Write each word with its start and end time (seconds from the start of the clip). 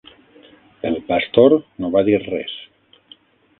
El 0.91 0.97
pastor 1.09 1.55
no 1.85 1.93
va 1.99 2.05
dir 2.11 2.19
res. 2.27 2.59